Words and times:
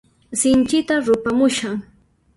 Sinchita 0.41 0.95
ruphamushan. 1.05 1.77